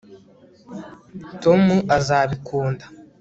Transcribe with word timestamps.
tom 1.43 1.61
azabikunda 1.97 2.85